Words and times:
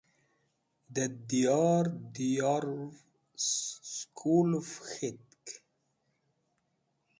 Dẽ 0.93 1.11
diyor 1.29 1.85
diyorẽv 2.13 2.93
skulẽv 3.47 4.69
k̃hetk. 4.87 5.45